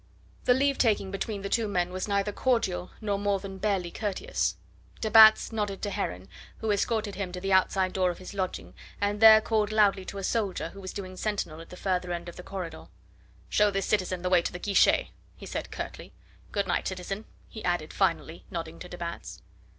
[0.45, 4.55] The leave taking between the two men was neither cordial nor more than barely courteous.
[4.99, 6.27] De Batz nodded to Heron,
[6.57, 10.17] who escorted him to the outside door of his lodging, and there called loudly to
[10.17, 12.87] a soldier who was doing sentinel at the further end of the corridor.
[13.47, 16.13] "Show this citizen the way to the guichet," he said curtly.
[16.51, 19.43] "Good night, citizen," he added finally, nodding to de Batz.